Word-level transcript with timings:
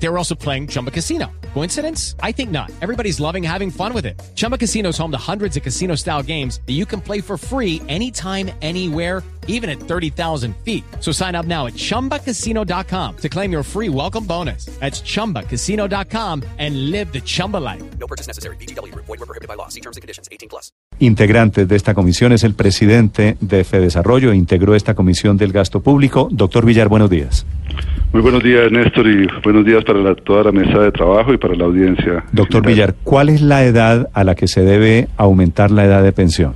They 0.00 0.08
were 0.08 0.18
also 0.18 0.34
playing 0.34 0.68
Chumba 0.68 0.90
Casino. 0.90 1.26
Coincidence? 1.54 2.14
I 2.22 2.32
think 2.32 2.50
not. 2.50 2.70
Everybody's 2.80 3.18
loving 3.18 3.42
having 3.42 3.70
fun 3.70 3.92
with 3.92 4.06
it. 4.06 4.20
Chumba 4.36 4.56
Casino 4.56 4.90
is 4.90 4.98
home 4.98 5.10
to 5.10 5.18
hundreds 5.18 5.56
of 5.56 5.62
casino 5.62 5.96
style 5.96 6.22
games 6.22 6.60
that 6.66 6.74
you 6.74 6.86
can 6.86 7.00
play 7.00 7.20
for 7.20 7.36
free 7.36 7.82
anytime, 7.88 8.50
anywhere, 8.62 9.24
even 9.48 9.68
at 9.68 9.80
30,000 9.80 10.54
feet. 10.64 10.84
So 11.00 11.10
sign 11.10 11.34
up 11.34 11.46
now 11.46 11.66
at 11.66 11.74
chumbacasino.com 11.74 13.16
to 13.16 13.28
claim 13.28 13.50
your 13.50 13.64
free 13.64 13.88
welcome 13.88 14.24
bonus. 14.24 14.66
That's 14.78 15.00
chumbacasino.com 15.02 16.44
and 16.58 16.90
live 16.90 17.12
the 17.12 17.20
Chumba 17.20 17.56
life. 17.56 17.82
No 17.98 18.06
purchase 18.06 18.28
necessary. 18.28 18.56
BGW. 18.56 18.94
Void 18.94 19.08
were 19.08 19.26
prohibited 19.26 19.48
by 19.48 19.54
law. 19.54 19.68
See 19.68 19.80
terms 19.80 19.96
and 19.96 20.02
conditions. 20.02 20.28
18 20.30 20.48
plus. 20.48 20.70
Integrante 21.00 21.64
de 21.64 21.76
esta 21.76 21.94
comisión 21.94 22.32
es 22.32 22.42
el 22.44 22.54
presidente 22.54 23.36
de 23.40 23.64
Fedesarrollo, 23.64 24.32
integró 24.32 24.74
esta 24.74 24.94
comisión 24.94 25.36
del 25.36 25.52
gasto 25.52 25.80
público. 25.80 26.28
Doctor 26.30 26.66
Villar, 26.66 26.88
buenos 26.88 27.08
días. 27.08 27.46
Muy 28.12 28.22
buenos 28.22 28.42
días, 28.42 28.72
Néstor, 28.72 29.06
y 29.06 29.28
buenos 29.44 29.64
días 29.66 29.84
para 29.84 29.98
la- 30.00 30.14
toda 30.14 30.44
la 30.44 30.52
mesa 30.52 30.78
de 30.80 30.90
trabajo 30.92 31.32
y 31.32 31.36
para 31.36 31.54
la 31.54 31.64
audiencia. 31.64 32.24
Doctor 32.32 32.66
Villar, 32.66 32.94
¿cuál 33.04 33.28
es 33.28 33.42
la 33.42 33.64
edad 33.64 34.08
a 34.14 34.24
la 34.24 34.34
que 34.34 34.48
se 34.48 34.62
debe 34.62 35.08
aumentar 35.18 35.70
la 35.70 35.84
edad 35.84 36.02
de 36.02 36.12
pensión? 36.12 36.54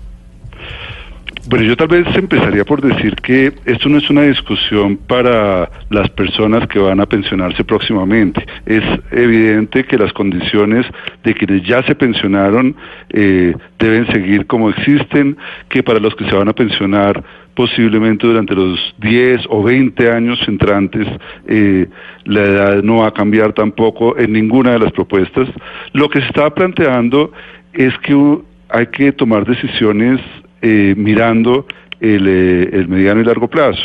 Bueno, 1.48 1.64
yo 1.64 1.76
tal 1.76 1.88
vez 1.88 2.06
empezaría 2.16 2.64
por 2.64 2.80
decir 2.80 3.16
que 3.16 3.52
esto 3.66 3.88
no 3.88 3.98
es 3.98 4.08
una 4.08 4.22
discusión 4.22 4.96
para 4.96 5.68
las 5.90 6.08
personas 6.10 6.68
que 6.68 6.78
van 6.78 7.00
a 7.00 7.06
pensionarse 7.06 7.64
próximamente. 7.64 8.46
Es 8.64 8.82
evidente 9.10 9.84
que 9.84 9.98
las 9.98 10.12
condiciones 10.12 10.86
de 11.24 11.34
quienes 11.34 11.66
ya 11.66 11.82
se 11.82 11.96
pensionaron 11.96 12.76
eh, 13.10 13.54
deben 13.78 14.06
seguir 14.06 14.46
como 14.46 14.70
existen, 14.70 15.36
que 15.68 15.82
para 15.82 15.98
los 15.98 16.14
que 16.14 16.24
se 16.30 16.34
van 16.36 16.48
a 16.48 16.52
pensionar 16.52 17.22
posiblemente 17.54 18.26
durante 18.26 18.54
los 18.54 18.94
10 18.98 19.42
o 19.48 19.62
20 19.62 20.10
años 20.10 20.40
entrantes 20.48 21.06
eh, 21.46 21.86
la 22.24 22.42
edad 22.42 22.82
no 22.82 22.98
va 22.98 23.08
a 23.08 23.10
cambiar 23.12 23.52
tampoco 23.52 24.18
en 24.18 24.32
ninguna 24.32 24.72
de 24.72 24.78
las 24.78 24.92
propuestas. 24.92 25.48
Lo 25.92 26.08
que 26.08 26.20
se 26.20 26.26
estaba 26.26 26.54
planteando 26.54 27.32
es 27.72 27.96
que 27.98 28.38
hay 28.68 28.86
que 28.86 29.12
tomar 29.12 29.44
decisiones 29.44 30.20
eh, 30.62 30.94
mirando 30.96 31.66
el, 32.00 32.26
eh, 32.26 32.70
el 32.72 32.88
mediano 32.88 33.20
y 33.20 33.24
largo 33.24 33.48
plazo. 33.48 33.82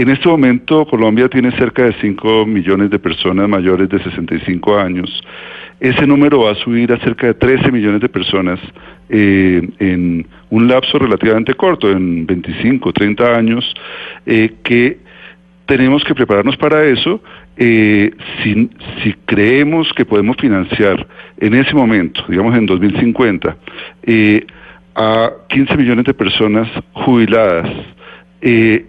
En 0.00 0.08
este 0.08 0.28
momento 0.28 0.86
Colombia 0.86 1.28
tiene 1.28 1.50
cerca 1.58 1.84
de 1.84 1.94
5 2.00 2.46
millones 2.46 2.90
de 2.90 2.98
personas 2.98 3.48
mayores 3.48 3.88
de 3.88 4.02
65 4.02 4.78
años. 4.78 5.10
Ese 5.80 6.06
número 6.06 6.42
va 6.42 6.52
a 6.52 6.54
subir 6.54 6.92
a 6.92 6.98
cerca 7.00 7.26
de 7.26 7.34
13 7.34 7.72
millones 7.72 8.00
de 8.00 8.08
personas 8.08 8.60
eh, 9.08 9.68
en 9.78 10.26
un 10.50 10.68
lapso 10.68 10.98
relativamente 10.98 11.54
corto, 11.54 11.90
en 11.90 12.26
25, 12.26 12.92
30 12.92 13.36
años, 13.36 13.74
eh, 14.26 14.52
que 14.62 14.98
tenemos 15.66 16.02
que 16.04 16.14
prepararnos 16.14 16.56
para 16.56 16.84
eso. 16.84 17.22
eh, 17.56 18.10
si, 18.42 18.70
si 19.02 19.12
creemos 19.26 19.92
que 19.92 20.06
podemos 20.06 20.36
financiar 20.38 21.06
en 21.36 21.54
ese 21.54 21.74
momento, 21.74 22.24
digamos 22.26 22.56
en 22.56 22.64
2050, 22.64 23.56
eh, 24.04 24.46
a 24.94 25.30
15 25.48 25.76
millones 25.76 26.06
de 26.06 26.14
personas 26.14 26.68
jubiladas, 26.92 27.68
eh, 28.40 28.86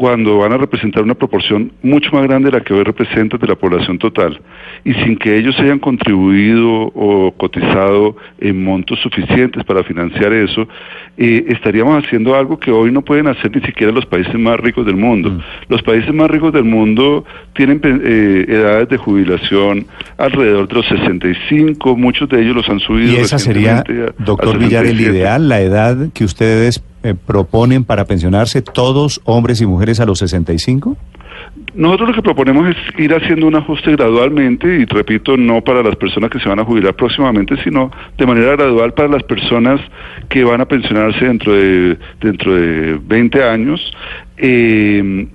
cuando 0.00 0.38
van 0.38 0.50
a 0.54 0.56
representar 0.56 1.02
una 1.02 1.14
proporción 1.14 1.72
mucho 1.82 2.10
más 2.12 2.22
grande 2.22 2.50
de 2.50 2.56
la 2.56 2.64
que 2.64 2.72
hoy 2.72 2.84
representan 2.84 3.38
de 3.38 3.46
la 3.46 3.54
población 3.54 3.98
total, 3.98 4.40
y 4.82 4.94
sin 4.94 5.18
que 5.18 5.36
ellos 5.36 5.54
hayan 5.58 5.78
contribuido 5.78 6.90
o 6.94 7.34
cotizado 7.36 8.16
en 8.40 8.64
montos 8.64 8.98
suficientes 9.00 9.62
para 9.62 9.84
financiar 9.84 10.32
eso, 10.32 10.66
eh, 11.18 11.44
estaríamos 11.48 12.02
haciendo 12.02 12.34
algo 12.34 12.58
que 12.58 12.70
hoy 12.70 12.90
no 12.90 13.02
pueden 13.02 13.26
hacer 13.26 13.54
ni 13.54 13.60
siquiera 13.60 13.92
los 13.92 14.06
países 14.06 14.34
más 14.38 14.58
ricos 14.58 14.86
del 14.86 14.96
mundo. 14.96 15.38
Los 15.68 15.82
países 15.82 16.14
más 16.14 16.30
ricos 16.30 16.54
del 16.54 16.64
mundo 16.64 17.26
tienen 17.52 17.82
eh, 17.84 18.46
edades 18.48 18.88
de 18.88 18.96
jubilación 18.96 19.84
alrededor 20.16 20.66
de 20.66 20.74
los 20.76 20.86
65, 20.86 21.94
muchos 21.94 22.26
de 22.30 22.40
ellos 22.40 22.56
los 22.56 22.68
han 22.70 22.80
subido. 22.80 23.12
Y 23.12 23.16
esa 23.16 23.38
sería, 23.38 23.84
doctor 24.16 24.56
Villar, 24.56 24.86
el 24.86 24.96
67. 24.96 25.10
ideal, 25.10 25.46
la 25.50 25.60
edad 25.60 26.08
que 26.14 26.24
ustedes 26.24 26.82
eh, 27.02 27.14
proponen 27.14 27.84
para 27.84 28.04
pensionarse 28.04 28.62
todos, 28.62 29.20
hombres 29.24 29.60
y 29.60 29.66
mujeres, 29.66 30.00
a 30.00 30.06
los 30.06 30.18
65? 30.18 30.96
Nosotros 31.74 32.10
lo 32.10 32.14
que 32.14 32.22
proponemos 32.22 32.68
es 32.68 32.76
ir 32.98 33.14
haciendo 33.14 33.46
un 33.46 33.56
ajuste 33.56 33.92
gradualmente 33.92 34.66
y 34.66 34.84
repito, 34.84 35.36
no 35.36 35.62
para 35.62 35.82
las 35.82 35.96
personas 35.96 36.30
que 36.30 36.38
se 36.38 36.48
van 36.48 36.60
a 36.60 36.64
jubilar 36.64 36.94
próximamente, 36.94 37.56
sino 37.62 37.90
de 38.18 38.26
manera 38.26 38.52
gradual 38.52 38.92
para 38.92 39.08
las 39.08 39.22
personas 39.22 39.80
que 40.28 40.44
van 40.44 40.60
a 40.60 40.66
pensionarse 40.66 41.24
dentro 41.24 41.54
de, 41.54 41.98
dentro 42.20 42.54
de 42.54 43.00
20 43.02 43.42
años. 43.42 43.92
eh, 44.36 45.28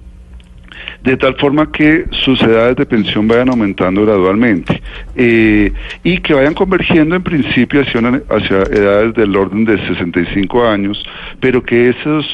de 1.05 1.15
tal 1.17 1.35
forma 1.35 1.71
que 1.71 2.05
sus 2.11 2.41
edades 2.41 2.75
de 2.77 2.85
pensión 2.85 3.27
vayan 3.27 3.49
aumentando 3.49 4.03
gradualmente 4.05 4.81
eh, 5.15 5.71
y 6.03 6.17
que 6.17 6.33
vayan 6.33 6.53
convergiendo 6.55 7.15
en 7.15 7.21
principio 7.23 7.81
hacia, 7.81 7.99
una- 7.99 8.21
hacia 8.29 8.57
edades 8.63 9.13
del 9.13 9.35
orden 9.35 9.65
de 9.65 9.77
65 9.87 10.67
años, 10.67 11.03
pero 11.39 11.61
que 11.63 11.89
esas 11.89 12.25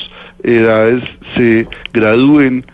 edades 0.44 1.04
se 1.36 1.68
gradúen 1.94 2.66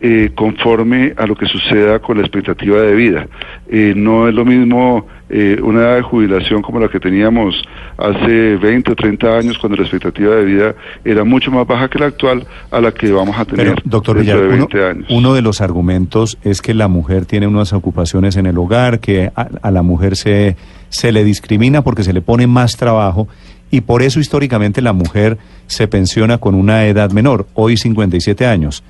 eh, 0.00 0.30
conforme 0.34 1.14
a 1.16 1.26
lo 1.26 1.34
que 1.34 1.46
suceda 1.46 1.98
con 2.00 2.18
la 2.18 2.22
expectativa 2.22 2.80
de 2.82 2.94
vida. 2.94 3.28
Eh, 3.68 3.94
no 3.96 4.28
es 4.28 4.34
lo 4.34 4.44
mismo 4.44 5.06
eh, 5.30 5.58
una 5.62 5.80
edad 5.80 5.96
de 5.96 6.02
jubilación 6.02 6.60
como 6.60 6.78
la 6.78 6.88
que 6.88 7.00
teníamos 7.00 7.62
hace 7.96 8.56
20 8.56 8.92
o 8.92 8.94
30 8.94 9.38
años, 9.38 9.58
cuando 9.58 9.76
la 9.76 9.84
expectativa 9.84 10.34
de 10.34 10.44
vida 10.44 10.74
era 11.04 11.24
mucho 11.24 11.50
más 11.50 11.66
baja 11.66 11.88
que 11.88 11.98
la 11.98 12.06
actual, 12.06 12.46
a 12.70 12.80
la 12.80 12.92
que 12.92 13.10
vamos 13.10 13.38
a 13.38 13.44
tener 13.44 13.68
Pero, 13.68 13.82
doctor 13.84 14.18
Villar, 14.18 14.38
de 14.38 14.46
uno, 14.48 14.56
20 14.68 14.84
años. 14.84 15.06
uno 15.08 15.34
de 15.34 15.42
los 15.42 15.60
argumentos 15.60 16.38
es 16.44 16.60
que 16.60 16.74
la 16.74 16.88
mujer 16.88 17.24
tiene 17.24 17.46
unas 17.46 17.72
ocupaciones 17.72 18.36
en 18.36 18.46
el 18.46 18.58
hogar, 18.58 19.00
que 19.00 19.30
a, 19.34 19.48
a 19.62 19.70
la 19.70 19.82
mujer 19.82 20.16
se, 20.16 20.56
se 20.90 21.10
le 21.10 21.24
discrimina 21.24 21.82
porque 21.82 22.02
se 22.02 22.12
le 22.12 22.20
pone 22.20 22.46
más 22.46 22.76
trabajo 22.76 23.28
y 23.70 23.80
por 23.80 24.02
eso 24.02 24.20
históricamente 24.20 24.80
la 24.80 24.92
mujer 24.92 25.38
se 25.66 25.88
pensiona 25.88 26.38
con 26.38 26.54
una 26.54 26.86
edad 26.86 27.10
menor, 27.10 27.46
hoy 27.54 27.76
57 27.76 28.46
años. 28.46 28.84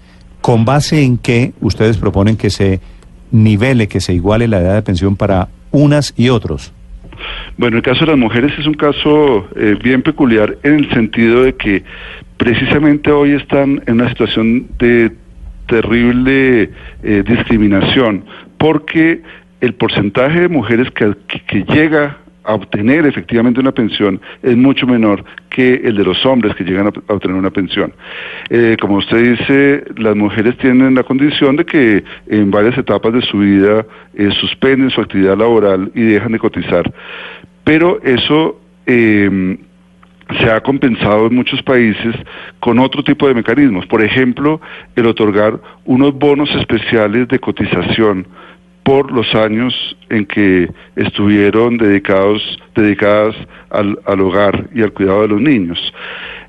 ¿Con 0.47 0.65
base 0.65 1.03
en 1.03 1.19
qué 1.19 1.53
ustedes 1.61 1.97
proponen 1.99 2.37
que 2.37 2.51
se 2.51 2.79
nivele, 3.33 3.89
que 3.89 4.01
se 4.01 4.13
iguale 4.15 4.47
la 4.47 4.61
edad 4.61 4.75
de 4.77 4.83
pensión 4.83 5.17
para 5.17 5.49
unas 5.73 6.15
y 6.17 6.29
otros? 6.29 6.73
Bueno, 7.59 7.79
el 7.79 7.83
caso 7.83 8.05
de 8.05 8.13
las 8.13 8.19
mujeres 8.19 8.53
es 8.57 8.65
un 8.67 8.75
caso 8.75 9.49
eh, 9.57 9.77
bien 9.83 10.03
peculiar 10.03 10.57
en 10.63 10.75
el 10.75 10.91
sentido 10.91 11.43
de 11.43 11.57
que 11.57 11.83
precisamente 12.37 13.11
hoy 13.11 13.33
están 13.33 13.83
en 13.87 13.95
una 13.95 14.09
situación 14.09 14.69
de 14.79 15.11
terrible 15.67 16.71
eh, 17.03 17.25
discriminación 17.27 18.25
porque 18.57 19.23
el 19.61 19.75
porcentaje 19.75 20.43
de 20.43 20.49
mujeres 20.49 20.93
que, 20.93 21.13
que- 21.27 21.41
que 21.41 21.73
llega 21.75 22.19
a 22.47 22.55
obtener 22.55 23.07
efectivamente 23.07 23.61
una 23.61 23.73
pensión 23.73 24.21
es 24.43 24.57
mucho 24.57 24.87
menor 24.87 25.25
que 25.51 25.75
el 25.85 25.97
de 25.97 26.05
los 26.05 26.25
hombres 26.25 26.55
que 26.55 26.65
llegan 26.65 26.87
a, 26.87 27.13
obtener 27.13 27.37
una 27.37 27.51
pensión. 27.51 27.93
Eh, 28.49 28.77
como 28.81 28.97
usted 28.97 29.37
dice, 29.37 29.85
las 29.97 30.15
mujeres 30.17 30.57
tienen 30.59 30.95
la 30.95 31.03
condición 31.03 31.57
de 31.57 31.65
que 31.65 32.05
en 32.29 32.51
varias 32.51 32.79
etapas 32.79 33.13
de 33.13 33.23
su 33.23 33.39
vida 33.39 33.85
eh, 34.15 34.31
suspenden 34.41 34.91
su 34.91 35.01
actividad 35.01 35.37
laboral 35.37 35.91
y 35.95 36.03
dejan 36.03 36.33
de 36.33 36.39
cotizar. 36.39 36.93
Pero 37.65 38.01
eso 38.03 38.61
eh, 38.87 39.59
se 40.41 40.51
ha 40.51 40.61
compensado 40.61 41.27
en 41.27 41.35
muchos 41.35 41.63
países 41.63 42.15
con 42.61 42.79
otro 42.79 43.03
tipo 43.03 43.29
de 43.29 43.35
mecanismos. 43.35 43.87
Por 43.87 44.03
ejemplo, 44.03 44.61
el 44.95 45.07
otorgar 45.07 45.61
unos 45.85 46.15
bonos 46.15 46.51
especiales 46.57 47.29
de 47.29 47.39
cotización 47.39 48.27
por 48.87 49.11
los 49.11 49.35
años 49.35 49.75
en 50.11 50.25
que 50.27 50.71
estuvieron 50.95 51.77
dedicados, 51.77 52.41
dedicadas 52.77 53.35
al, 53.69 53.99
al 54.07 54.21
hogar 54.21 54.69
y 54.73 54.81
al 54.83 54.93
cuidado 54.93 55.23
de 55.23 55.29
los 55.29 55.41
niños. 55.41 55.79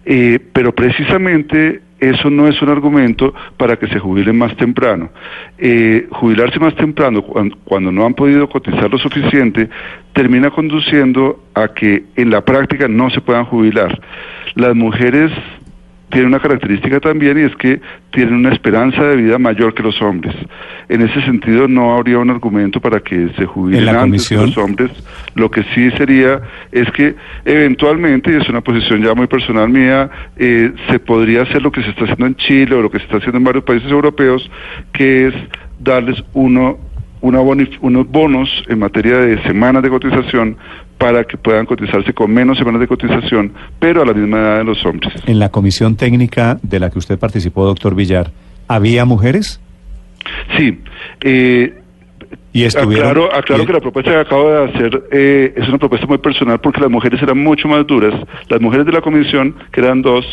Eh, 0.06 0.38
pero 0.54 0.72
precisamente 0.74 1.82
eso 2.00 2.30
no 2.30 2.48
es 2.48 2.62
un 2.62 2.70
argumento 2.70 3.34
para 3.58 3.76
que 3.76 3.88
se 3.88 3.98
jubilen 3.98 4.38
más 4.38 4.56
temprano. 4.56 5.10
Eh, 5.58 6.08
jubilarse 6.12 6.60
más 6.60 6.76
temprano 6.76 7.24
cuan- 7.24 7.56
cuando, 7.66 7.92
no 7.92 8.06
han 8.06 8.14
podido 8.14 8.48
cotizar 8.48 8.88
lo 8.92 9.00
suficiente 9.00 9.68
termina 10.14 10.52
conduciendo 10.52 11.44
a 11.56 11.70
que 11.70 12.04
en 12.16 12.30
la 12.30 12.42
práctica 12.46 12.88
no 12.88 13.10
se 13.10 13.20
puedan 13.20 13.46
jubilar. 13.46 14.00
Las 14.54 14.76
mujeres 14.76 15.32
tienen 16.10 16.30
una 16.30 16.40
característica 16.40 17.00
también 17.00 17.38
y 17.38 17.42
es 17.42 17.56
que 17.58 17.82
tienen 18.12 18.36
una 18.36 18.54
esperanza 18.54 19.04
de 19.04 19.18
vida 19.18 19.38
mayor 19.38 19.74
que 19.74 19.84
los 19.84 20.02
hombres. 20.02 20.34
En 20.88 21.02
ese 21.02 21.22
sentido 21.24 21.68
no 21.68 21.96
habría 21.96 22.20
un 22.20 22.30
argumento 22.30 22.80
para 22.80 23.02
que 23.02 23.30
se 23.38 23.46
jubilen 23.46 23.90
antes 23.90 24.30
que 24.30 24.36
los 24.36 24.58
hombres. 24.58 24.92
Lo 25.36 25.52
que 25.52 25.64
sí 25.76 25.92
sería 25.92 26.42
es 26.72 26.90
que 26.92 27.16
eventualmente, 27.44 28.32
y 28.32 28.36
es 28.36 28.48
una 28.48 28.62
posición 28.62 29.04
ya 29.04 29.14
muy 29.14 29.28
personal 29.28 29.70
mía, 29.70 30.10
eh, 30.38 30.72
se 30.90 31.00
podría 31.00 31.42
hacer 31.42 31.62
lo 31.62 31.72
que 31.72 31.84
se 31.84 31.90
está 31.90 32.04
haciendo 32.04 32.26
en 32.26 32.36
Chile 32.36 32.76
o 32.76 32.82
lo 32.82 32.90
que 32.90 33.00
se 33.00 33.06
está 33.06 33.18
haciendo 33.18 33.38
en 33.38 33.44
varios 33.44 33.66
países 33.66 33.92
europeos, 33.92 34.50
que 34.94 35.28
es 35.28 35.34
darles 35.80 36.24
uno 36.34 36.87
una 37.22 37.40
bonif- 37.42 37.78
unos 37.82 38.08
bonos 38.10 38.50
en 38.68 38.80
materia 38.80 39.18
de 39.18 39.42
semanas 39.44 39.84
de 39.84 39.90
cotización 39.90 40.58
para 40.98 41.24
que 41.24 41.38
puedan 41.38 41.66
cotizarse 41.66 42.14
con 42.14 42.32
menos 42.32 42.58
semanas 42.58 42.82
de 42.82 42.88
cotización, 42.88 43.54
pero 43.80 44.02
a 44.02 44.06
la 44.06 44.14
misma 44.14 44.38
edad 44.40 44.58
de 44.60 44.64
los 44.64 44.84
hombres. 44.86 45.14
En 45.28 45.40
la 45.40 45.50
comisión 45.50 45.96
técnica 45.96 46.58
de 46.64 46.80
la 46.80 46.90
que 46.90 46.98
usted 47.00 47.20
participó, 47.20 47.66
doctor 47.66 47.94
Villar, 47.96 48.32
¿había 48.68 49.06
mujeres? 49.06 49.60
Sí. 50.58 50.80
Eh, 51.22 51.74
y 52.52 52.64
estuvieron, 52.64 53.10
aclaro, 53.10 53.36
aclaro 53.36 53.64
y- 53.64 53.66
que 53.68 53.74
la 53.74 53.80
propuesta 53.80 54.12
que 54.12 54.18
acabo 54.18 54.50
de 54.50 54.64
hacer 54.66 55.04
eh, 55.12 55.54
es 55.56 55.68
una 55.70 55.78
propuesta 55.78 56.08
muy 56.08 56.18
personal 56.18 56.60
porque 56.60 56.82
las 56.82 56.90
mujeres 56.90 57.22
eran 57.22 57.38
mucho 57.38 57.68
más 57.68 57.86
duras. 57.86 58.14
Las 58.50 58.60
mujeres 58.60 58.86
de 58.86 58.92
la 58.92 59.02
comisión, 59.02 59.56
que 59.72 59.82
eran 59.82 60.02
dos, 60.02 60.26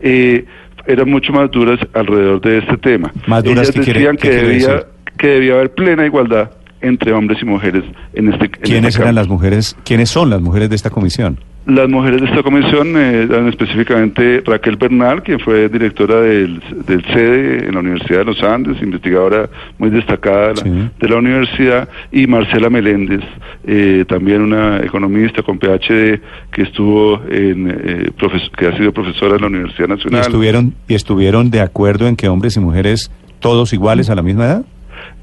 eh, 0.00 0.44
eran 0.86 1.10
mucho 1.10 1.32
más 1.32 1.50
duras 1.50 1.78
alrededor 1.92 2.40
de 2.40 2.58
este 2.58 2.76
tema. 2.78 3.12
Más 3.26 3.44
duras, 3.44 3.64
Ellas 3.68 3.74
¿qué 3.74 3.80
quiere- 3.82 3.98
decían 4.00 4.16
que 4.16 4.30
debía, 4.30 4.68
decir? 4.68 4.86
Que 5.16 5.26
debía 5.28 5.54
haber 5.54 5.72
plena 5.74 6.04
igualdad 6.06 6.50
entre 6.80 7.12
hombres 7.12 7.38
y 7.42 7.44
mujeres 7.46 7.84
en 8.14 8.32
este 8.32 8.44
en 8.46 8.50
¿Quiénes 8.50 8.90
este 8.94 9.02
eran 9.02 9.14
las 9.14 9.28
mujeres? 9.28 9.76
¿Quiénes 9.84 10.10
son 10.10 10.30
las 10.30 10.40
mujeres 10.40 10.68
de 10.70 10.76
esta 10.76 10.90
comisión? 10.90 11.38
Las 11.66 11.88
mujeres 11.88 12.20
de 12.20 12.28
esta 12.28 12.44
comisión 12.44 12.96
eh, 12.96 13.22
eran 13.28 13.48
específicamente 13.48 14.40
Raquel 14.46 14.76
Bernal, 14.76 15.24
quien 15.24 15.40
fue 15.40 15.68
directora 15.68 16.20
del, 16.20 16.62
del 16.86 17.04
CEDE 17.06 17.66
en 17.66 17.74
la 17.74 17.80
Universidad 17.80 18.18
de 18.20 18.24
los 18.26 18.40
Andes, 18.40 18.80
investigadora 18.80 19.48
muy 19.78 19.90
destacada 19.90 20.48
de 20.50 20.54
la, 20.54 20.62
Sí. 20.62 20.90
de 21.00 21.08
la 21.08 21.16
universidad, 21.16 21.88
y 22.12 22.28
Marcela 22.28 22.70
Meléndez, 22.70 23.22
eh, 23.66 24.04
también 24.06 24.42
una 24.42 24.78
economista 24.78 25.42
con 25.42 25.58
PhD 25.58 26.20
que 26.52 26.62
estuvo 26.62 27.20
en, 27.28 27.68
eh, 27.68 28.10
profes- 28.16 28.48
que 28.56 28.68
ha 28.68 28.76
sido 28.76 28.92
profesora 28.92 29.34
en 29.34 29.40
la 29.40 29.46
Universidad 29.48 29.88
¿Y 29.88 29.92
Nacional. 29.92 30.20
estuvieron, 30.20 30.74
¿Y 30.86 30.94
estuvieron 30.94 31.50
de 31.50 31.62
acuerdo 31.62 32.06
en 32.06 32.14
que 32.14 32.28
hombres 32.28 32.56
y 32.56 32.60
mujeres 32.60 33.10
todos 33.40 33.72
iguales 33.72 34.08
a 34.08 34.14
la 34.14 34.22
misma 34.22 34.44
edad? 34.44 34.64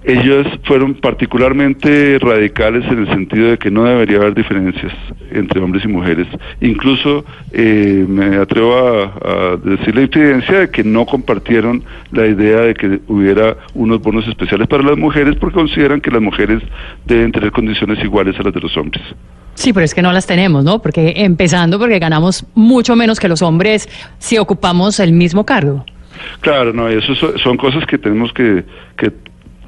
Ellos 0.05 0.45
fueron 0.63 0.95
particularmente 0.95 2.17
radicales 2.19 2.83
en 2.91 2.99
el 2.99 3.07
sentido 3.07 3.51
de 3.51 3.57
que 3.57 3.71
no 3.71 3.83
debería 3.85 4.17
haber 4.17 4.33
diferencias 4.35 4.91
entre 5.31 5.61
hombres 5.61 5.85
y 5.85 5.87
mujeres. 5.87 6.27
Incluso 6.61 7.23
eh, 7.51 8.05
me 8.07 8.35
atrevo 8.37 8.75
a, 8.75 9.03
a 9.53 9.57
decir 9.57 9.95
la 9.95 10.01
evidencia 10.01 10.59
de 10.59 10.69
que 10.69 10.83
no 10.83 11.05
compartieron 11.05 11.83
la 12.11 12.27
idea 12.27 12.61
de 12.61 12.73
que 12.73 12.99
hubiera 13.07 13.55
unos 13.73 14.01
bonos 14.01 14.27
especiales 14.27 14.67
para 14.67 14.83
las 14.83 14.97
mujeres 14.97 15.35
porque 15.39 15.55
consideran 15.55 16.01
que 16.01 16.11
las 16.11 16.21
mujeres 16.21 16.61
deben 17.05 17.31
tener 17.31 17.51
condiciones 17.51 18.03
iguales 18.03 18.37
a 18.39 18.43
las 18.43 18.53
de 18.53 18.59
los 18.59 18.75
hombres. 18.77 19.01
Sí, 19.55 19.71
pero 19.71 19.85
es 19.85 19.93
que 19.93 20.01
no 20.01 20.11
las 20.11 20.25
tenemos, 20.27 20.63
¿no? 20.63 20.81
Porque 20.81 21.13
empezando 21.17 21.77
porque 21.79 21.99
ganamos 21.99 22.45
mucho 22.55 22.95
menos 22.95 23.19
que 23.19 23.27
los 23.27 23.41
hombres 23.41 23.87
si 24.17 24.37
ocupamos 24.37 24.99
el 24.99 25.13
mismo 25.13 25.45
cargo. 25.45 25.85
Claro, 26.41 26.73
no, 26.73 26.87
eso 26.87 27.15
so- 27.15 27.37
son 27.37 27.57
cosas 27.57 27.85
que 27.85 27.97
tenemos 27.97 28.31
que, 28.33 28.63
que 28.97 29.11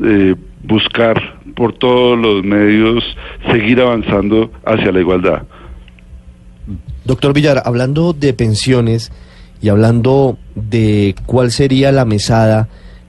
eh, 0.04 0.36
buscar 0.64 1.40
por 1.56 1.74
todos 1.74 2.18
los 2.18 2.44
medios, 2.44 3.04
seguir 3.52 3.82
avanzando 3.82 4.52
hacia 4.66 4.92
la 4.92 5.00
igualdad. 5.00 5.44
Doctor 7.06 7.34
Villar, 7.34 7.62
hablando 7.66 8.14
de 8.14 8.34
pensiones 8.34 9.12
y 9.62 9.70
hablando 9.70 10.38
de 10.56 11.16
cuál 11.26 11.52
sería 11.52 11.92
la 11.92 12.04
mesada, 12.06 12.68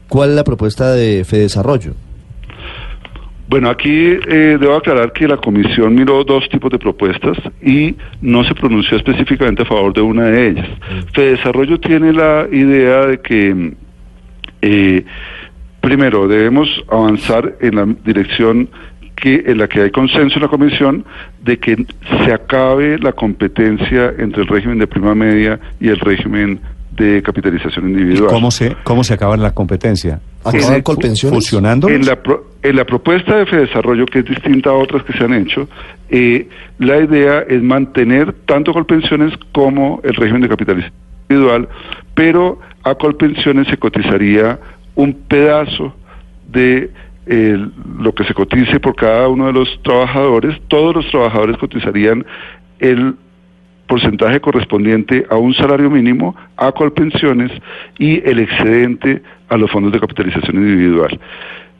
¿cuál 0.09 0.31
es 0.31 0.37
la 0.37 0.45
propuesta 0.45 0.93
de 0.93 1.25
Fedesarrollo? 1.25 1.95
Bueno, 3.49 3.71
aquí 3.71 3.89
eh, 3.89 4.59
debo 4.61 4.75
aclarar 4.75 5.13
que 5.13 5.29
la 5.29 5.37
comisión 5.37 5.95
miró 5.95 6.25
dos 6.25 6.49
tipos 6.49 6.71
de 6.71 6.79
propuestas 6.79 7.39
y 7.63 7.95
no 8.21 8.43
se 8.43 8.55
pronunció 8.55 8.97
específicamente 8.97 9.63
a 9.63 9.67
favor 9.67 9.93
de 9.93 10.01
una 10.01 10.25
de 10.25 10.49
ellas. 10.49 10.69
Fedesarrollo 11.15 11.79
tiene 11.79 12.13
la 12.13 12.49
idea 12.51 13.07
de 13.07 13.21
que, 13.21 13.75
eh, 14.63 15.05
primero, 15.87 16.27
debemos 16.27 16.69
avanzar 16.91 17.55
en 17.61 17.77
la 17.77 17.87
dirección 18.05 18.69
que 19.15 19.45
en 19.47 19.59
la 19.59 19.69
que 19.69 19.83
hay 19.83 19.91
consenso 19.93 20.35
en 20.37 20.43
la 20.43 20.49
comisión 20.49 21.05
de 21.45 21.59
que 21.59 21.77
se 22.25 22.33
acabe 22.35 22.99
la 22.99 23.13
competencia 23.13 24.13
entre 24.19 24.43
el 24.43 24.49
régimen 24.49 24.79
de 24.81 24.89
prima 24.89 25.15
media 25.15 25.61
y 25.81 25.89
el 25.89 25.99
régimen 26.01 26.59
de 26.91 27.23
capitalización 27.23 27.89
¿Y 27.89 27.93
individual. 27.93 28.31
cómo 28.31 28.51
se, 28.51 28.75
cómo 28.83 29.05
se 29.05 29.15
acaba 29.15 29.37
la 29.37 29.53
competencia? 29.53 30.19
¿Fusionando? 30.43 31.89
En 31.89 32.05
la, 32.05 32.17
pro- 32.17 32.45
en 32.63 32.75
la 32.77 32.85
propuesta 32.85 33.37
de 33.37 33.47
Fedesarrollo, 33.47 34.07
que 34.07 34.19
es 34.21 34.25
distinta 34.25 34.71
a 34.71 34.75
otras 34.75 35.05
que 35.05 35.13
se 35.13 35.23
han 35.25 35.35
hecho, 35.35 35.69
eh, 36.11 36.49
la 36.79 36.99
idea 36.99 37.45
es 37.49 37.63
mantener 37.63 38.33
tanto 38.47 38.73
Colpensiones 38.73 39.33
como 39.53 40.01
el 40.03 40.15
régimen 40.15 40.43
de 40.43 40.49
capitalización 40.49 40.93
individual, 41.31 41.69
pero 42.15 42.59
a 42.83 42.95
Colpensiones 42.97 43.67
se 43.69 43.77
cotizaría 43.77 44.59
un 44.97 45.13
pedazo 45.13 45.95
de 46.49 46.91
eh, 47.27 47.59
lo 47.99 48.15
que 48.15 48.25
se 48.25 48.35
cotice 48.35 48.81
por 48.81 48.97
cada 48.97 49.29
uno 49.29 49.47
de 49.47 49.53
los 49.53 49.81
trabajadores. 49.83 50.61
Todos 50.69 50.97
los 50.97 51.09
trabajadores 51.11 51.57
cotizarían 51.59 52.25
el 52.81 53.15
porcentaje 53.87 54.41
correspondiente 54.41 55.25
a 55.31 55.37
un 55.37 55.55
salario 55.55 55.89
mínimo, 55.91 56.35
a 56.57 56.73
Colpensiones 56.73 57.53
y 57.99 58.21
el 58.29 58.41
excedente 58.41 59.23
a 59.49 59.57
los 59.57 59.71
fondos 59.71 59.93
de 59.93 60.01
capitalización 60.01 60.57
individual. 60.57 61.21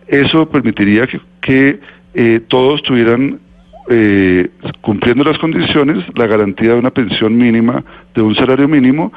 Eso 0.07 0.49
permitiría 0.49 1.09
que, 1.41 1.81
eh, 2.15 2.41
todos 2.49 2.83
tuvieran, 2.83 3.41
eh, 3.89 4.49
cumpliendo 4.83 5.25
las 5.25 5.39
condiciones, 5.39 6.05
la 6.15 6.27
garantía 6.27 6.75
de 6.75 6.79
una 6.79 6.91
pensión 6.91 7.37
mínima, 7.37 7.85
de 8.15 8.23
un 8.23 8.35
salario 8.35 8.69
mínimo, 8.69 9.13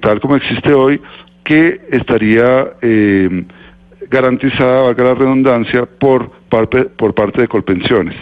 tal 0.00 0.20
como 0.20 0.36
existe 0.36 0.72
hoy, 0.72 1.00
que 1.50 1.80
estaría 1.90 2.74
eh, 2.80 3.44
garantizada, 4.08 4.82
valga 4.82 5.02
la 5.02 5.14
redundancia, 5.14 5.84
por 5.84 6.30
parte, 6.48 6.84
por 6.84 7.12
parte 7.12 7.40
de 7.40 7.48
Colpensiones. 7.48 8.14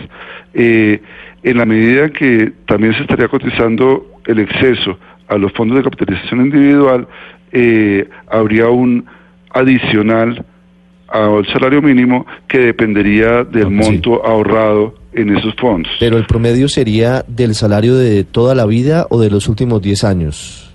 Eh, 0.54 0.98
en 1.42 1.58
la 1.58 1.66
medida 1.66 2.06
en 2.06 2.12
que 2.14 2.52
también 2.66 2.94
se 2.94 3.02
estaría 3.02 3.28
cotizando 3.28 4.06
el 4.24 4.38
exceso 4.38 4.98
a 5.28 5.36
los 5.36 5.52
fondos 5.52 5.76
de 5.76 5.84
capitalización 5.84 6.40
individual, 6.40 7.06
eh, 7.52 8.08
habría 8.30 8.68
un 8.68 9.04
adicional 9.50 10.42
al 11.08 11.46
salario 11.52 11.82
mínimo 11.82 12.26
que 12.48 12.58
dependería 12.60 13.44
del 13.44 13.64
Sí. 13.64 13.70
monto 13.70 14.24
ahorrado 14.24 14.94
en 15.12 15.36
esos 15.36 15.54
fondos. 15.56 15.92
Pero 16.00 16.16
el 16.16 16.24
promedio 16.24 16.66
sería 16.68 17.24
del 17.28 17.54
salario 17.54 17.94
de 17.94 18.24
toda 18.24 18.54
la 18.54 18.64
vida 18.64 19.06
o 19.10 19.20
de 19.20 19.28
los 19.30 19.48
últimos 19.48 19.82
10 19.82 20.04
años. 20.04 20.67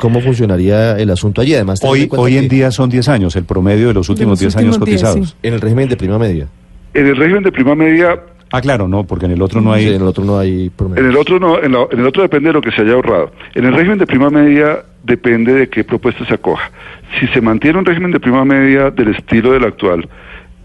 ¿Cómo 0.00 0.20
funcionaría 0.20 0.98
el 0.98 1.10
asunto 1.10 1.40
allí? 1.40 1.54
Además, 1.54 1.80
Hoy, 1.82 2.08
hoy 2.10 2.36
en 2.36 2.48
día 2.48 2.70
son 2.70 2.90
10 2.90 3.08
años, 3.08 3.36
el 3.36 3.44
promedio 3.44 3.88
de 3.88 3.94
los 3.94 4.08
últimos 4.08 4.38
10 4.38 4.56
años 4.56 4.76
últimos 4.76 4.86
10, 4.88 5.02
cotizados. 5.02 5.28
sí. 5.30 5.34
En 5.42 5.54
el 5.54 5.60
régimen 5.60 5.88
de 5.88 5.96
prima 5.96 6.18
media. 6.18 6.46
En 6.94 7.06
el 7.06 7.16
régimen 7.16 7.42
de 7.42 7.52
prima 7.52 7.74
media 7.74 8.20
Ah, 8.52 8.60
claro, 8.60 8.86
no, 8.86 9.02
porque 9.04 9.26
en 9.26 9.32
el 9.32 9.42
otro 9.42 9.60
no 9.60 9.72
hay... 9.72 9.82
Sí, 9.82 9.88
en 9.94 9.96
el 10.02 10.06
otro 10.06 10.24
no 10.24 10.38
hay 10.38 10.70
promedio. 10.70 11.02
En 11.02 11.10
el 11.10 11.16
otro 11.16 11.40
no, 11.40 11.60
en, 11.60 11.72
la- 11.72 11.88
en 11.90 11.98
el 11.98 12.06
otro 12.06 12.22
depende 12.22 12.50
de 12.50 12.52
lo 12.52 12.60
que 12.62 12.70
se 12.70 12.82
haya 12.82 12.92
ahorrado. 12.92 13.32
En 13.56 13.64
el 13.64 13.74
régimen 13.74 13.98
de 13.98 14.06
prima 14.06 14.30
media 14.30 14.84
depende 15.02 15.52
de 15.52 15.68
qué 15.68 15.82
propuesta 15.82 16.24
se 16.24 16.34
acoja. 16.34 16.70
Si 17.18 17.26
se 17.28 17.40
mantiene 17.40 17.78
un 17.80 17.84
régimen 17.84 18.12
de 18.12 18.20
prima 18.20 18.44
media 18.44 18.90
del 18.92 19.08
estilo 19.16 19.50
del 19.52 19.64
actual, 19.64 20.08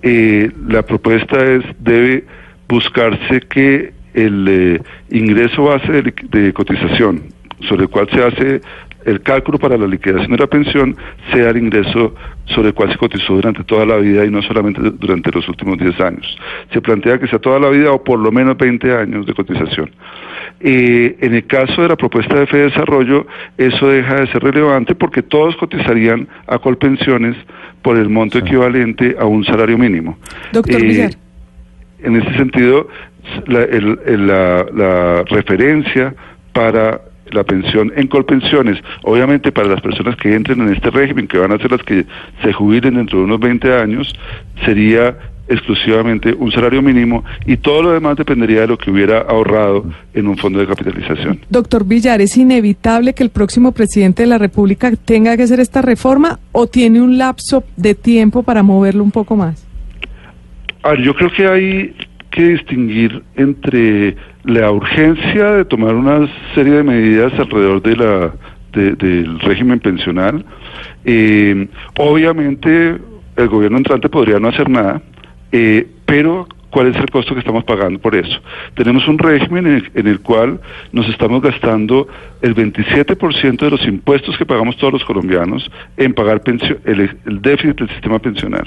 eh, 0.03 0.51
la 0.67 0.83
propuesta 0.83 1.43
es 1.43 1.63
debe 1.79 2.23
buscarse 2.69 3.39
que 3.49 3.93
el 4.13 4.45
eh, 4.47 4.81
ingreso 5.09 5.63
base 5.63 5.91
de, 5.91 6.13
de 6.29 6.53
cotización 6.53 7.23
sobre 7.67 7.83
el 7.83 7.89
cual 7.89 8.07
se 8.11 8.23
hace 8.23 8.61
el 9.05 9.21
cálculo 9.21 9.57
para 9.57 9.77
la 9.77 9.87
liquidación 9.87 10.31
de 10.31 10.37
la 10.37 10.47
pensión 10.47 10.95
sea 11.33 11.49
el 11.49 11.57
ingreso 11.57 12.13
sobre 12.45 12.69
el 12.69 12.73
cual 12.73 12.91
se 12.91 12.97
cotizó 12.97 13.33
durante 13.35 13.63
toda 13.63 13.85
la 13.85 13.97
vida 13.97 14.25
y 14.25 14.29
no 14.29 14.41
solamente 14.41 14.81
du- 14.81 14.91
durante 14.91 15.31
los 15.31 15.47
últimos 15.49 15.77
10 15.77 15.99
años. 16.01 16.37
Se 16.71 16.81
plantea 16.81 17.17
que 17.19 17.27
sea 17.27 17.39
toda 17.39 17.59
la 17.59 17.69
vida 17.69 17.91
o 17.91 18.03
por 18.03 18.19
lo 18.19 18.31
menos 18.31 18.57
20 18.57 18.95
años 18.95 19.25
de 19.25 19.33
cotización. 19.33 19.89
Eh, 20.59 21.17
en 21.21 21.33
el 21.33 21.45
caso 21.47 21.81
de 21.81 21.87
la 21.87 21.95
propuesta 21.95 22.35
de 22.39 22.45
Fede 22.45 22.65
Desarrollo, 22.65 23.25
eso 23.57 23.87
deja 23.89 24.15
de 24.21 24.27
ser 24.27 24.43
relevante 24.43 24.93
porque 24.93 25.23
todos 25.23 25.55
cotizarían 25.55 26.27
a 26.47 26.59
Colpensiones 26.59 27.35
por 27.81 27.97
el 27.97 28.09
monto 28.09 28.37
Sí. 28.39 28.45
equivalente 28.45 29.15
a 29.19 29.25
un 29.25 29.43
salario 29.43 29.77
mínimo. 29.77 30.17
Doctor 30.51 30.83
Eh, 30.83 31.09
en 32.03 32.15
ese 32.15 32.37
sentido, 32.37 32.87
la, 33.47 33.63
el- 33.63 33.99
el- 34.05 34.27
la- 34.27 34.65
la 34.73 35.23
referencia 35.23 36.13
para 36.53 37.01
la 37.33 37.43
pensión 37.43 37.91
en 37.95 38.07
Colpensiones, 38.07 38.77
obviamente 39.03 39.51
para 39.51 39.67
las 39.67 39.81
personas 39.81 40.15
que 40.15 40.33
entren 40.33 40.61
en 40.61 40.73
este 40.73 40.89
régimen, 40.89 41.27
que 41.27 41.37
van 41.37 41.51
a 41.51 41.57
ser 41.57 41.71
las 41.71 41.83
que 41.83 42.05
se 42.41 42.53
jubilen 42.53 42.95
dentro 42.95 43.19
de 43.19 43.25
unos 43.25 43.39
20 43.39 43.73
años, 43.73 44.13
sería 44.65 45.17
exclusivamente 45.47 46.33
un 46.33 46.51
salario 46.51 46.81
mínimo 46.81 47.23
y 47.45 47.57
todo 47.57 47.83
lo 47.83 47.91
demás 47.91 48.15
dependería 48.15 48.61
de 48.61 48.67
lo 48.67 48.77
que 48.77 48.89
hubiera 48.89 49.19
ahorrado 49.19 49.85
en 50.13 50.27
un 50.27 50.37
fondo 50.37 50.59
de 50.59 50.67
capitalización. 50.67 51.41
Doctor 51.49 51.85
Villar, 51.85 52.21
¿es 52.21 52.37
inevitable 52.37 53.13
que 53.13 53.23
el 53.23 53.29
próximo 53.29 53.73
presidente 53.73 54.23
de 54.23 54.27
la 54.27 54.37
República 54.37 54.91
tenga 54.95 55.35
que 55.35 55.43
hacer 55.43 55.59
esta 55.59 55.81
reforma 55.81 56.39
o 56.51 56.67
tiene 56.67 57.01
un 57.01 57.17
lapso 57.17 57.63
de 57.75 57.95
tiempo 57.95 58.43
para 58.43 58.63
moverlo 58.63 59.03
un 59.03 59.11
poco 59.11 59.35
más? 59.35 59.67
Yo 61.03 61.13
creo 61.13 61.31
que 61.31 61.47
hay 61.47 61.95
que 62.31 62.49
distinguir 62.49 63.21
entre 63.35 64.15
la 64.43 64.71
urgencia 64.71 65.51
de 65.51 65.65
tomar 65.65 65.93
una 65.95 66.27
serie 66.55 66.73
de 66.73 66.83
medidas 66.83 67.33
alrededor 67.37 67.81
de 67.81 67.95
la 67.95 68.31
de- 68.73 68.95
del 68.95 69.39
régimen 69.41 69.79
pensional. 69.81 70.45
Eh, 71.03 71.67
obviamente 71.97 72.97
el 73.35 73.47
gobierno 73.49 73.77
entrante 73.77 74.07
podría 74.09 74.39
no 74.39 74.47
hacer 74.49 74.69
nada, 74.69 75.01
eh, 75.51 75.87
pero 76.05 76.47
cuál 76.69 76.87
es 76.87 76.95
el 76.95 77.09
costo 77.09 77.33
que 77.33 77.39
estamos 77.41 77.65
pagando 77.65 77.99
por 77.99 78.15
eso. 78.15 78.39
Tenemos 78.75 79.05
un 79.09 79.17
régimen 79.19 79.83
en 79.93 80.07
el, 80.07 80.19
cual 80.21 80.61
nos 80.93 81.07
estamos 81.09 81.41
gastando 81.41 82.07
el 82.41 82.55
27% 82.55 83.65
de 83.65 83.71
los 83.71 83.85
impuestos 83.85 84.37
que 84.37 84.45
pagamos 84.45 84.77
todos 84.77 84.93
los 84.93 85.03
colombianos 85.03 85.69
en 85.97 86.13
pagar 86.13 86.41
el, 86.45 87.17
el 87.25 87.41
déficit 87.41 87.77
del 87.77 87.89
sistema 87.89 88.19
pensional. 88.19 88.63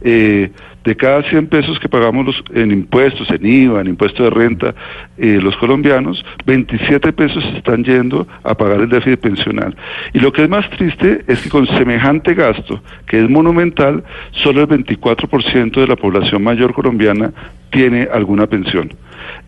Eh, 0.00 0.50
de 0.84 0.94
cada 0.96 1.22
100 1.22 1.46
pesos 1.46 1.78
que 1.80 1.88
pagamos 1.88 2.26
los, 2.26 2.44
en 2.54 2.70
impuestos, 2.70 3.28
en 3.30 3.46
IVA, 3.46 3.80
en 3.80 3.88
impuesto 3.88 4.22
de 4.22 4.30
renta, 4.30 4.74
eh, 5.16 5.40
los 5.42 5.56
colombianos, 5.56 6.24
27 6.44 7.12
pesos 7.14 7.42
están 7.56 7.84
yendo 7.84 8.26
a 8.42 8.54
pagar 8.54 8.80
el 8.80 8.88
déficit 8.90 9.20
pensional. 9.20 9.74
Y 10.12 10.18
lo 10.18 10.32
que 10.32 10.44
es 10.44 10.48
más 10.48 10.68
triste 10.70 11.24
es 11.26 11.40
que 11.40 11.48
con 11.48 11.66
semejante 11.66 12.34
gasto, 12.34 12.82
que 13.06 13.22
es 13.22 13.30
monumental, 13.30 14.04
solo 14.32 14.60
el 14.60 14.68
24% 14.68 15.80
de 15.80 15.86
la 15.86 15.96
población 15.96 16.42
mayor 16.42 16.74
colombiana 16.74 17.32
tiene 17.70 18.06
alguna 18.12 18.46
pensión. 18.46 18.92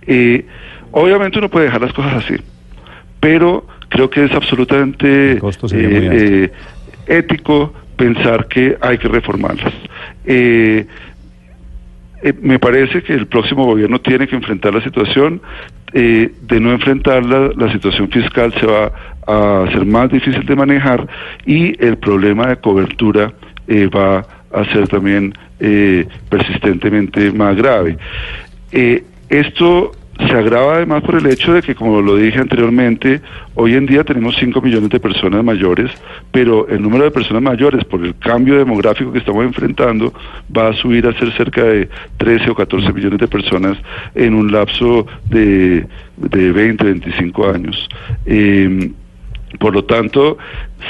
Eh, 0.06 0.46
obviamente 0.92 1.38
uno 1.38 1.50
puede 1.50 1.66
dejar 1.66 1.82
las 1.82 1.92
cosas 1.92 2.24
así, 2.24 2.36
pero 3.20 3.66
creo 3.88 4.08
que 4.08 4.24
es 4.24 4.32
absolutamente 4.32 5.32
eh, 5.32 5.40
eh, 5.72 6.52
ético 7.06 7.72
pensar 7.96 8.46
que 8.46 8.76
hay 8.80 8.98
que 8.98 9.08
reformarlas. 9.08 9.72
Eh, 10.24 10.86
eh, 12.22 12.32
me 12.40 12.58
parece 12.58 13.02
que 13.02 13.12
el 13.12 13.26
próximo 13.26 13.64
gobierno 13.64 14.00
tiene 14.00 14.26
que 14.26 14.36
enfrentar 14.36 14.74
la 14.74 14.82
situación. 14.82 15.40
eh, 15.92 16.30
de 16.42 16.60
no 16.60 16.72
enfrentarla, 16.72 17.52
la 17.56 17.72
situación 17.72 18.10
fiscal 18.10 18.52
se 18.60 18.66
va 18.66 18.92
a 19.26 19.64
hacer 19.64 19.86
más 19.86 20.10
difícil 20.10 20.44
de 20.44 20.56
manejar 20.56 21.06
y 21.46 21.72
el 21.82 21.96
problema 21.96 22.48
de 22.48 22.56
cobertura 22.56 23.32
eh, 23.68 23.86
va 23.86 24.26
a 24.52 24.64
ser 24.72 24.88
también 24.88 25.32
persistentemente 26.28 27.32
más 27.32 27.56
grave. 27.56 27.96
Esto 29.30 29.92
se 30.18 30.32
agrava 30.32 30.76
además 30.76 31.02
por 31.02 31.16
el 31.16 31.26
hecho 31.26 31.52
de 31.52 31.62
que, 31.62 31.74
como 31.74 32.00
lo 32.00 32.16
dije 32.16 32.38
anteriormente, 32.38 33.20
hoy 33.54 33.74
en 33.74 33.86
día 33.86 34.02
tenemos 34.02 34.34
5 34.38 34.60
millones 34.62 34.88
de 34.88 34.98
personas 34.98 35.44
mayores, 35.44 35.90
pero 36.32 36.66
el 36.68 36.80
número 36.80 37.04
de 37.04 37.10
personas 37.10 37.42
mayores, 37.42 37.84
por 37.84 38.02
el 38.02 38.16
cambio 38.18 38.56
demográfico 38.56 39.12
que 39.12 39.18
estamos 39.18 39.44
enfrentando, 39.44 40.14
va 40.56 40.68
a 40.68 40.72
subir 40.72 41.06
a 41.06 41.18
ser 41.18 41.32
cerca 41.36 41.64
de 41.64 41.88
13 42.16 42.50
o 42.50 42.54
14 42.54 42.92
millones 42.92 43.18
de 43.18 43.28
personas 43.28 43.76
en 44.14 44.34
un 44.34 44.50
lapso 44.50 45.06
de, 45.28 45.86
de 46.16 46.52
20, 46.52 46.84
25 46.84 47.50
años. 47.50 47.88
Eh, 48.24 48.90
por 49.58 49.74
lo 49.74 49.84
tanto, 49.84 50.38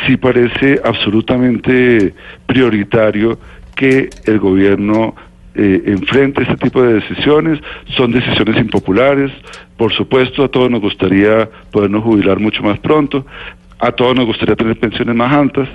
sí 0.07 0.17
parece 0.17 0.81
absolutamente 0.85 2.15
prioritario 2.47 3.39
que 3.75 4.09
el 4.25 4.39
gobierno 4.39 5.15
eh, 5.57 5.83
enfrente 5.87 6.43
este 6.43 6.57
tipo 6.57 6.83
de 6.83 6.95
decisiones. 6.95 7.61
Son 7.97 8.13
decisiones 8.13 8.57
impopulares. 8.57 9.33
Por 9.77 9.93
supuesto, 9.93 10.45
a 10.45 10.49
todos 10.49 10.71
nos 10.71 10.81
gustaría 10.81 11.49
podernos 11.71 12.05
jubilar 12.05 12.39
mucho 12.39 12.63
más 12.63 12.79
pronto. 12.79 13.27
A 13.79 13.93
todos 13.93 14.15
nos 14.15 14.27
gustaría 14.27 14.57
tener 14.57 14.79
pensiones 14.79 15.15
más 15.15 15.33
altas, 15.33 15.69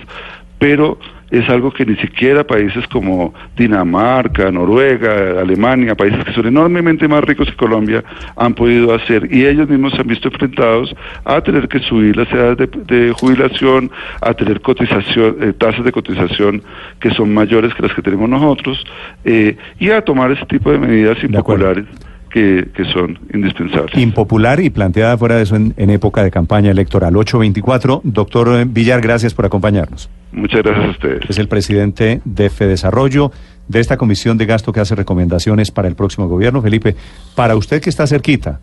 pero 0.57 0.97
es 1.31 1.49
algo 1.49 1.71
que 1.71 1.85
ni 1.85 1.95
siquiera 1.95 2.43
países 2.43 2.85
como 2.87 3.33
Dinamarca, 3.57 4.51
Noruega, 4.51 5.39
Alemania, 5.39 5.95
países 5.95 6.23
que 6.25 6.33
son 6.33 6.47
enormemente 6.47 7.07
más 7.07 7.23
ricos 7.23 7.49
que 7.49 7.55
Colombia, 7.55 8.03
han 8.35 8.53
podido 8.53 8.93
hacer. 8.93 9.33
Y 9.33 9.45
ellos 9.45 9.69
mismos 9.69 9.93
se 9.93 10.01
han 10.01 10.07
visto 10.07 10.27
enfrentados 10.27 10.93
a 11.23 11.41
tener 11.41 11.69
que 11.69 11.79
subir 11.79 12.17
las 12.17 12.31
edades 12.31 12.57
de, 12.57 12.67
de 12.67 13.13
jubilación, 13.13 13.89
a 14.21 14.33
tener 14.33 14.59
cotización, 14.61 15.37
eh, 15.41 15.53
tasas 15.53 15.85
de 15.85 15.91
cotización 15.93 16.61
que 16.99 17.11
son 17.11 17.33
mayores 17.33 17.73
que 17.73 17.83
las 17.83 17.93
que 17.93 18.01
tenemos 18.01 18.29
nosotros, 18.29 18.83
eh, 19.23 19.55
y 19.79 19.89
a 19.89 20.01
tomar 20.01 20.31
ese 20.31 20.45
tipo 20.47 20.69
de 20.71 20.79
medidas 20.79 21.23
impopulares 21.23 21.85
que, 22.29 22.67
que 22.75 22.83
son 22.85 23.17
indispensables. 23.33 23.97
Impopular 23.97 24.59
y 24.59 24.69
planteada 24.69 25.17
fuera 25.17 25.37
de 25.37 25.43
eso 25.43 25.55
en, 25.55 25.73
en 25.77 25.89
época 25.89 26.23
de 26.23 26.31
campaña 26.31 26.71
electoral. 26.71 27.15
824. 27.15 28.01
Doctor 28.03 28.65
Villar, 28.65 29.01
gracias 29.01 29.33
por 29.33 29.45
acompañarnos. 29.45 30.09
Muchas 30.31 30.63
gracias 30.63 30.85
a 30.85 30.89
ustedes. 30.91 31.29
Es 31.29 31.37
el 31.37 31.47
presidente 31.47 32.21
de 32.25 32.49
Fedesarrollo, 32.49 33.31
de 33.67 33.79
esta 33.79 33.97
comisión 33.97 34.37
de 34.37 34.45
gasto 34.45 34.71
que 34.71 34.79
hace 34.79 34.95
recomendaciones 34.95 35.71
para 35.71 35.87
el 35.87 35.95
próximo 35.95 36.27
gobierno. 36.27 36.61
Felipe, 36.61 36.95
para 37.35 37.55
usted 37.55 37.81
que 37.81 37.89
está 37.89 38.07
cerquita, 38.07 38.59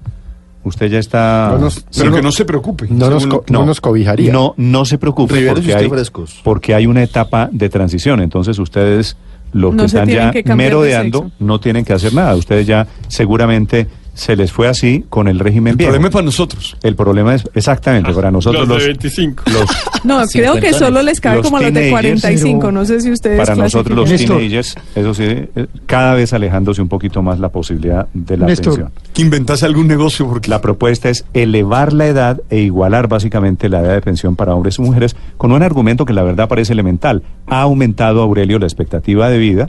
usted 0.64 0.87
ya 0.88 0.98
está... 0.98 1.50
No 1.52 1.58
nos- 1.58 1.84
pero 1.96 2.12
que 2.14 2.22
no 2.22 2.32
se 2.32 2.44
preocupe. 2.44 2.87
No 2.90 3.10
nos, 3.10 3.26
co- 3.26 3.44
no 3.50 3.64
nos 3.64 3.80
cobijaría. 3.80 4.32
No, 4.32 4.54
no 4.56 4.84
se 4.84 4.98
preocupe, 4.98 5.34
porque 5.46 5.60
usted 5.60 5.76
hay, 5.76 5.88
frescos. 5.88 6.40
porque 6.42 6.75
hay 6.75 6.87
una 6.87 7.02
etapa 7.02 7.48
de 7.52 7.68
transición. 7.68 8.20
Entonces 8.20 8.58
ustedes, 8.58 9.16
los 9.52 9.72
No 9.75 9.82
que 9.82 9.87
están 9.87 10.08
ya 10.08 10.32
merodeando, 10.54 11.30
no 11.38 11.60
tienen 11.60 11.84
que 11.84 11.92
hacer 11.92 12.12
nada. 12.14 12.34
Ustedes 12.34 12.66
ya 12.66 12.87
seguramente 13.08 13.87
se 14.18 14.34
les 14.34 14.50
fue 14.50 14.66
así 14.66 15.04
con 15.08 15.28
el 15.28 15.38
régimen 15.38 15.70
El 15.72 15.76
viejo. 15.76 15.90
problema 15.92 16.08
es 16.08 16.12
para 16.12 16.25
nosotros. 16.25 16.76
El 16.82 16.96
problema 16.96 17.37
es, 17.37 17.48
exactamente, 17.54 18.12
para 18.12 18.32
nosotros 18.32 18.66
los 18.66 18.76
los... 18.76 18.82
de 18.82 18.88
25. 18.88 19.44
los- 19.46 20.04
No, 20.04 20.26
creo 20.26 20.56
que 20.56 20.72
solo 20.72 21.02
les 21.02 21.20
cabe 21.20 21.37
Los 21.37 21.46
como 21.46 21.58
a 21.58 21.62
los 21.62 21.72
de 21.72 21.80
teenagers, 21.82 22.20
45. 22.22 22.72
No 22.72 22.84
sé 22.84 23.00
si 23.00 23.12
ustedes. 23.12 23.38
para 23.38 23.54
nosotros 23.54 23.96
los 23.96 24.10
Néstor. 24.10 24.38
teenagers, 24.38 24.75
eso 24.96 25.14
sí, 25.14 25.22
eh, 25.25 25.66
cada 25.87 26.14
vez 26.14 26.32
alejándose 26.32 26.82
un 26.82 26.88
poquito 26.88 27.22
más 27.22 27.38
la 27.38 27.50
posibilidad 27.50 28.08
de 28.12 28.37
la 28.37 28.46
Néstor. 28.46 28.75
pensión. 28.75 28.92
Que 29.14 29.22
inventase 29.22 29.64
algún 29.66 29.87
negocio 29.87 30.26
porque 30.28 30.50
La 30.50 30.60
propuesta 30.60 31.08
es 31.10 31.25
elevar 31.32 31.92
la 31.92 32.06
edad 32.08 32.40
e 32.50 32.58
igualar 32.58 33.06
básicamente 33.06 33.68
la 33.68 33.80
edad 33.80 33.94
de 33.94 34.00
pensión 34.00 34.34
para 34.34 34.52
hombres 34.54 34.78
y 34.80 34.82
mujeres 34.82 35.14
con 35.37 35.52
un 35.52 35.62
argumento 35.62 36.04
que 36.04 36.12
la 36.12 36.25
verdad 36.25 36.48
parece 36.48 36.72
elemental. 36.72 37.22
Ha 37.46 37.62
aumentado 37.62 38.20
Aurelio 38.22 38.58
la 38.58 38.66
expectativa 38.66 39.28
de 39.30 39.38
vida 39.38 39.68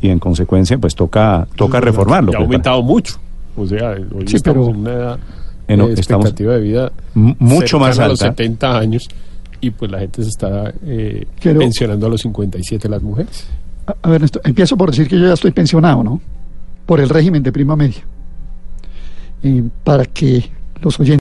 y 0.00 0.10
en 0.10 0.20
consecuencia 0.20 0.78
pues 0.78 0.94
toca 0.94 1.48
toca 1.56 1.80
reformarlo. 1.80 2.30
Ha 2.30 2.36
pues, 2.36 2.44
aumentado 2.46 2.82
mucho. 2.84 3.18
O 3.60 3.66
sea, 3.66 3.90
hoy 3.90 4.26
Sí, 4.26 4.36
estamos 4.36 4.66
pero- 4.68 4.74
en 4.76 4.80
una 4.80 4.92
edad 4.92 5.18
En- 5.68 5.78
de 5.86 5.92
estamos- 6.00 6.26
expectativa 6.26 6.54
de 6.54 6.60
vida 6.60 6.92
mucho 7.14 7.78
más 7.78 7.98
a 7.98 8.08
los 8.08 8.20
alta. 8.22 8.32
70 8.34 8.78
años 8.78 9.08
y 9.60 9.70
pues 9.70 9.90
la 9.90 9.98
gente 10.00 10.22
se 10.22 10.28
está 10.30 10.72
eh, 10.84 11.26
Pero- 11.42 11.58
pensionando 11.60 12.06
a 12.06 12.08
los 12.10 12.20
57 12.22 12.88
las 12.88 13.02
mujeres. 13.02 13.44
A, 13.86 13.94
a 14.02 14.10
ver, 14.10 14.20
Néstor, 14.22 14.42
empiezo 14.44 14.76
por 14.76 14.90
decir 14.90 15.06
que 15.08 15.18
yo 15.18 15.26
ya 15.26 15.34
estoy 15.34 15.50
pensionado, 15.50 16.02
¿no? 16.02 16.20
Por 16.86 17.00
el 17.00 17.08
régimen 17.08 17.42
de 17.42 17.52
prima 17.52 17.76
media. 17.76 18.00
Para 19.84 20.04
que 20.04 20.44
los 20.82 20.98
oyentes 21.00 21.18